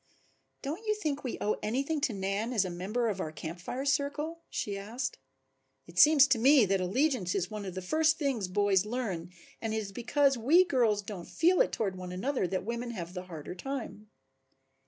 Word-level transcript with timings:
"Don't 0.63 0.83
you 0.87 0.95
think 0.95 1.23
we 1.23 1.37
owe 1.39 1.57
anything 1.61 2.01
to 2.01 2.11
Nan 2.13 2.53
as 2.53 2.65
a 2.65 2.71
member 2.71 3.07
of 3.07 3.21
our 3.21 3.31
Camp 3.31 3.59
Fire 3.59 3.85
circle?" 3.85 4.41
she 4.49 4.75
asked. 4.75 5.19
"It 5.85 5.99
seems 5.99 6.25
to 6.29 6.39
me 6.39 6.65
that 6.65 6.81
allegiance 6.81 7.35
is 7.35 7.51
one 7.51 7.65
of 7.65 7.75
the 7.75 7.83
first 7.83 8.17
things 8.17 8.47
boys 8.47 8.83
learn 8.83 9.31
and 9.61 9.75
it 9.75 9.77
is 9.77 9.91
because 9.91 10.39
we 10.39 10.65
girls 10.65 11.03
don't 11.03 11.29
feel 11.29 11.61
it 11.61 11.71
toward 11.71 11.99
one 11.99 12.11
another 12.11 12.47
that 12.47 12.65
women 12.65 12.89
have 12.89 13.13
the 13.13 13.25
harder 13.25 13.53
time." 13.53 14.09